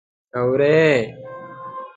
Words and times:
_اورې؟ 0.39 0.81